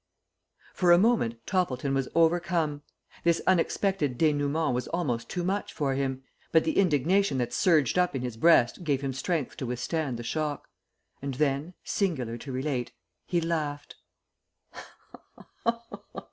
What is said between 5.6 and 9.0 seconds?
for him, but the indignation that surged up in his breast